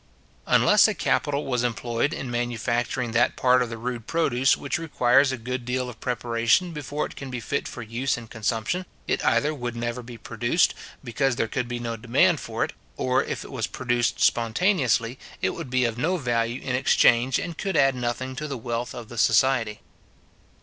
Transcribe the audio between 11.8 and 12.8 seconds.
demand for it;